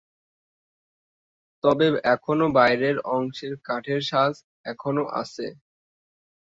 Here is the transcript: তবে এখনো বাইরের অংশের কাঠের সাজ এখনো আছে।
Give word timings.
তবে 1.63 1.85
এখনো 2.13 2.45
বাইরের 2.57 2.97
অংশের 3.11 3.53
কাঠের 3.65 4.01
সাজ 4.09 4.33
এখনো 4.65 5.03
আছে। 5.21 5.47